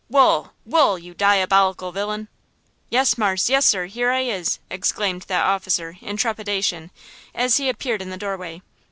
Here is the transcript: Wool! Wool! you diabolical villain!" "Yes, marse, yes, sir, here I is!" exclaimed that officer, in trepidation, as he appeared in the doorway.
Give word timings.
Wool! 0.09 0.53
Wool! 0.65 0.97
you 0.97 1.13
diabolical 1.13 1.91
villain!" 1.91 2.27
"Yes, 2.89 3.19
marse, 3.19 3.51
yes, 3.51 3.67
sir, 3.67 3.85
here 3.85 4.09
I 4.09 4.21
is!" 4.21 4.57
exclaimed 4.67 5.25
that 5.27 5.45
officer, 5.45 5.99
in 6.01 6.17
trepidation, 6.17 6.89
as 7.35 7.57
he 7.57 7.69
appeared 7.69 8.01
in 8.01 8.09
the 8.09 8.17
doorway. 8.17 8.63